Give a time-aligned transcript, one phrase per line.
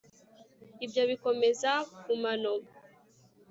[0.85, 1.71] ibyo bikomeza
[2.03, 2.53] kumano